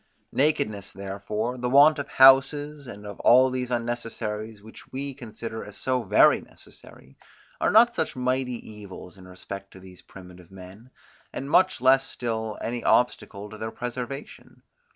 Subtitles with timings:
[0.33, 5.77] Nakedness therefore, the want of houses, and of all these unnecessaries, which we consider as
[5.77, 7.17] so very necessary,
[7.59, 10.89] are not such mighty evils in respect to these primitive men,
[11.31, 14.63] and much less still any obstacle to their preservation.